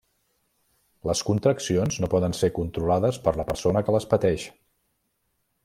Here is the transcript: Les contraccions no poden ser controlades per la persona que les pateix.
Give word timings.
Les 1.09 1.21
contraccions 1.27 1.99
no 2.03 2.09
poden 2.13 2.35
ser 2.39 2.49
controlades 2.61 3.21
per 3.27 3.35
la 3.41 3.47
persona 3.51 3.85
que 3.89 3.95
les 3.97 4.09
pateix. 4.15 4.47